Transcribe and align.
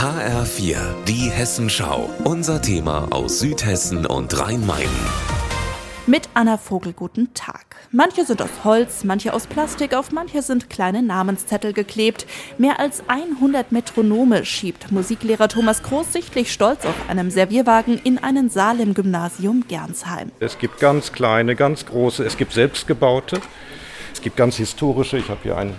HR4, 0.00 0.78
die 1.06 1.30
Hessenschau. 1.30 2.08
Unser 2.24 2.62
Thema 2.62 3.08
aus 3.10 3.40
Südhessen 3.40 4.06
und 4.06 4.40
Rhein-Main. 4.40 4.88
Mit 6.06 6.30
Anna 6.32 6.56
Vogel, 6.56 6.94
guten 6.94 7.34
Tag. 7.34 7.76
Manche 7.92 8.24
sind 8.24 8.40
aus 8.40 8.48
Holz, 8.64 9.04
manche 9.04 9.34
aus 9.34 9.46
Plastik, 9.46 9.92
auf 9.92 10.10
manche 10.10 10.40
sind 10.40 10.70
kleine 10.70 11.02
Namenszettel 11.02 11.74
geklebt. 11.74 12.26
Mehr 12.56 12.80
als 12.80 13.02
100 13.08 13.72
Metronome 13.72 14.46
schiebt 14.46 14.90
Musiklehrer 14.90 15.48
Thomas 15.48 15.82
Groß 15.82 16.14
sichtlich 16.14 16.50
stolz 16.50 16.86
auf 16.86 16.94
einem 17.10 17.30
Servierwagen 17.30 18.00
in 18.02 18.16
einen 18.16 18.48
Saal 18.48 18.80
im 18.80 18.94
Gymnasium 18.94 19.64
Gernsheim. 19.68 20.32
Es 20.40 20.58
gibt 20.58 20.80
ganz 20.80 21.12
kleine, 21.12 21.56
ganz 21.56 21.84
große, 21.84 22.24
es 22.24 22.38
gibt 22.38 22.54
selbstgebaute, 22.54 23.38
es 24.14 24.22
gibt 24.22 24.38
ganz 24.38 24.56
historische. 24.56 25.18
Ich 25.18 25.28
habe 25.28 25.40
hier 25.42 25.58
ein 25.58 25.74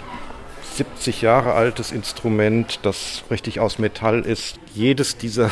70 0.71 1.21
Jahre 1.21 1.53
altes 1.53 1.91
Instrument, 1.91 2.79
das 2.83 3.23
richtig 3.29 3.59
aus 3.59 3.79
Metall 3.79 4.21
ist. 4.21 4.59
Jedes 4.73 5.17
dieser 5.17 5.51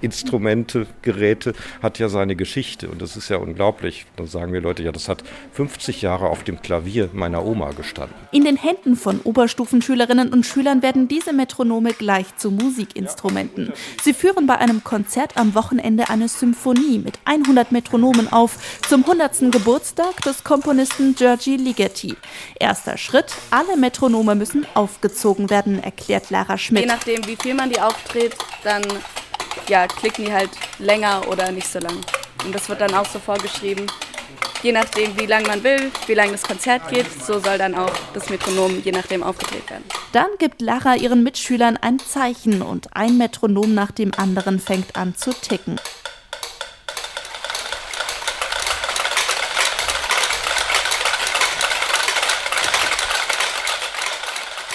Instrumente, 0.00 0.86
Geräte 1.02 1.52
hat 1.82 1.98
ja 1.98 2.08
seine 2.08 2.36
Geschichte 2.36 2.88
und 2.88 3.02
das 3.02 3.16
ist 3.16 3.28
ja 3.28 3.36
unglaublich. 3.36 4.06
Dann 4.16 4.26
sagen 4.26 4.52
wir 4.52 4.60
Leute, 4.60 4.82
ja, 4.82 4.92
das 4.92 5.08
hat 5.08 5.22
50 5.52 6.02
Jahre 6.02 6.28
auf 6.28 6.44
dem 6.44 6.62
Klavier 6.62 7.10
meiner 7.12 7.44
Oma 7.44 7.72
gestanden. 7.72 8.16
In 8.32 8.44
den 8.44 8.56
Händen 8.56 8.96
von 8.96 9.20
Oberstufenschülerinnen 9.20 10.32
und 10.32 10.46
Schülern 10.46 10.82
werden 10.82 11.08
diese 11.08 11.32
Metronome 11.32 11.92
gleich 11.92 12.36
zu 12.36 12.50
Musikinstrumenten. 12.50 13.72
Sie 14.02 14.14
führen 14.14 14.46
bei 14.46 14.58
einem 14.58 14.84
Konzert 14.84 15.36
am 15.36 15.54
Wochenende 15.54 16.08
eine 16.08 16.28
Symphonie 16.28 16.98
mit 16.98 17.18
100 17.24 17.72
Metronomen 17.72 18.32
auf 18.32 18.58
zum 18.88 19.04
100. 19.04 19.50
Geburtstag 19.50 20.20
des 20.22 20.44
Komponisten 20.44 21.14
Giorgi 21.14 21.56
Ligeti. 21.56 22.16
Erster 22.58 22.96
Schritt, 22.96 23.32
alle 23.50 23.76
Metronome 23.76 24.34
müssen 24.34 24.66
aufgezogen 24.74 25.50
werden, 25.50 25.82
erklärt 25.82 26.30
Lara 26.30 26.58
Schmidt. 26.58 26.82
Je 26.82 26.86
nachdem, 26.86 27.26
wie 27.26 27.36
viel 27.36 27.54
man 27.54 27.70
die 27.70 27.80
aufdreht, 27.80 28.36
dann 28.64 28.82
ja, 29.68 29.86
klicken 29.86 30.24
die 30.26 30.32
halt 30.32 30.50
länger 30.78 31.26
oder 31.28 31.50
nicht 31.52 31.66
so 31.66 31.78
lang. 31.78 31.96
Und 32.44 32.54
das 32.54 32.68
wird 32.68 32.80
dann 32.80 32.94
auch 32.94 33.06
so 33.06 33.18
vorgeschrieben. 33.18 33.86
Je 34.62 34.72
nachdem, 34.72 35.18
wie 35.18 35.26
lang 35.26 35.46
man 35.46 35.62
will, 35.64 35.90
wie 36.06 36.14
lang 36.14 36.32
das 36.32 36.42
Konzert 36.42 36.88
geht, 36.90 37.06
so 37.10 37.38
soll 37.38 37.56
dann 37.56 37.74
auch 37.74 37.92
das 38.12 38.28
Metronom 38.28 38.82
je 38.82 38.92
nachdem 38.92 39.22
aufgedreht 39.22 39.68
werden. 39.70 39.84
Dann 40.12 40.28
gibt 40.38 40.60
Lara 40.60 40.96
ihren 40.96 41.22
Mitschülern 41.22 41.78
ein 41.78 41.98
Zeichen 41.98 42.60
und 42.60 42.94
ein 42.94 43.16
Metronom 43.16 43.72
nach 43.72 43.90
dem 43.90 44.12
anderen 44.14 44.60
fängt 44.60 44.96
an 44.96 45.14
zu 45.14 45.32
ticken. 45.32 45.80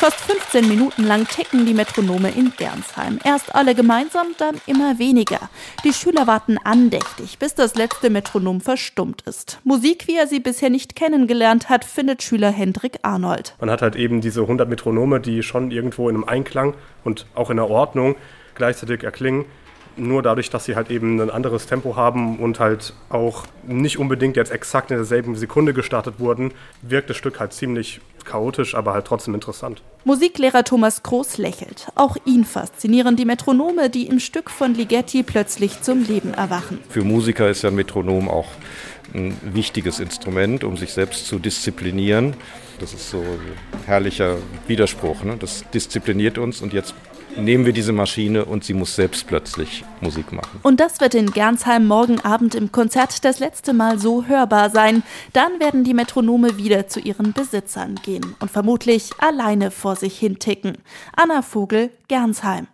Fast 0.06 0.22
15 0.22 0.68
Minuten 0.68 1.04
lang 1.04 1.28
ticken 1.28 1.66
die 1.66 1.74
Metronome 1.74 2.30
in 2.30 2.54
Gernsheim. 2.56 3.18
Erst 3.24 3.56
alle 3.56 3.74
gemeinsam, 3.74 4.28
dann 4.38 4.62
immer 4.68 5.00
weniger. 5.00 5.40
Die 5.84 5.94
Schüler 5.94 6.28
warten 6.28 6.60
andächtig, 6.64 7.40
bis 7.40 7.56
das 7.56 7.74
letzte 7.74 8.12
Metronom 8.12 8.62
verstummt 8.62 9.24
ist. 9.24 9.60
Musik, 9.64 10.06
wie 10.06 10.16
er 10.16 10.28
sie 10.28 10.40
bisher 10.40 10.70
nicht 10.70 10.96
kennengelernt 10.96 11.70
hat, 11.70 11.84
findet 11.86 12.22
Schüler 12.22 12.52
Hendrik 12.52 13.00
Arnold. 13.02 13.56
Man 13.60 13.72
hat 13.72 13.82
halt 13.82 13.96
eben 13.96 14.22
diese 14.22 14.42
100 14.42 14.70
Metronome, 14.70 15.20
die 15.20 15.42
schon 15.42 15.72
irgendwo 15.72 16.08
in 16.08 16.18
einem 16.18 16.26
Einklang 16.26 16.76
und 17.04 17.26
auch 17.34 17.50
in 17.50 17.58
der 17.58 17.72
Ordnung 17.72 18.16
gleichzeitig 18.54 19.02
erklingen 19.02 19.46
nur 19.98 20.22
dadurch, 20.22 20.50
dass 20.50 20.66
sie 20.66 20.76
halt 20.76 20.92
eben 20.92 21.20
ein 21.20 21.30
anderes 21.30 21.68
Tempo 21.68 21.96
haben 21.96 22.40
und 22.40 22.60
halt 22.60 22.94
auch 23.10 23.46
nicht 23.66 23.98
unbedingt 23.98 24.36
jetzt 24.36 24.52
exakt 24.52 24.92
in 24.92 24.98
derselben 24.98 25.36
Sekunde 25.36 25.74
gestartet 25.74 26.16
wurden, 26.20 26.52
wirkt 26.82 27.10
das 27.10 27.18
Stück 27.18 27.40
halt 27.40 27.54
ziemlich 27.54 28.02
chaotisch, 28.26 28.76
aber 28.76 28.94
halt 28.94 29.06
trotzdem 29.06 29.36
interessant. 29.36 29.82
Musiklehrer 30.04 30.64
Thomas 30.64 31.04
Groß 31.04 31.38
lächelt. 31.38 31.88
Auch 31.96 32.18
ihn 32.26 32.44
faszinieren 32.44 33.16
die 33.16 33.26
Metronome, 33.26 33.90
die 33.90 34.08
im 34.08 34.20
Stück 34.20 34.50
von 34.50 34.74
Ligeti 34.74 35.24
plötzlich 35.24 35.82
zum 35.82 36.04
Leben 36.04 36.34
erwachen. 36.34 36.80
Für 36.90 37.04
Musiker 37.04 37.50
ist 37.50 37.62
ja 37.62 37.70
ein 37.70 37.76
Metronom 37.76 38.28
auch 38.28 38.48
ein 39.14 39.38
wichtiges 39.44 40.00
Instrument, 40.00 40.64
um 40.64 40.78
sich 40.78 40.92
selbst 40.94 41.28
zu 41.28 41.40
disziplinieren. 41.40 42.36
Das 42.80 42.94
ist 42.94 43.10
so 43.10 43.20
ein 43.20 43.86
herrlicher 43.86 44.38
Widerspruch. 44.68 45.24
Ne? 45.24 45.38
Das 45.40 45.64
diszipliniert 45.74 46.38
uns 46.38 46.62
und 46.62 46.74
jetzt 46.74 46.94
nehmen 47.38 47.66
wir 47.66 47.74
diese 47.74 47.92
Maschine 47.92 48.46
und 48.46 48.64
sie 48.64 48.74
muss 48.74 48.96
selbst 48.96 49.28
plötzlich 49.28 49.84
Musik 50.02 50.32
machen. 50.32 50.60
Und 50.64 50.80
das 50.80 51.00
wird 51.00 51.16
in 51.16 51.32
Gernsheim 51.32 51.86
morgen 51.86 52.20
Abend 52.22 52.56
im 52.56 52.72
Konzert 52.72 53.24
das 53.26 53.40
letzte 53.40 53.74
Mal 53.74 54.00
so 54.00 54.26
hörbar 54.26 54.70
sein. 54.70 55.04
Dann 55.34 55.60
werden 55.60 55.84
die 55.84 55.94
Metronome 55.94 56.58
wieder 56.58 56.88
zu 56.88 57.00
ihren 57.00 57.34
Besitzern 57.34 57.96
gehen 58.04 58.36
und 58.40 58.52
vermutlich 58.52 59.12
alleine 59.20 59.72
vor 59.72 59.96
sich 59.96 60.18
hin 60.18 60.40
ticken. 60.40 60.78
Anna 61.16 61.42
Vogel, 61.42 61.92
Gernsheim. 62.08 62.68